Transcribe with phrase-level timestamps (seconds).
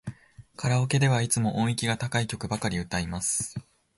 [0.55, 3.61] カラオケではいつも音域が高い曲ばかり歌います。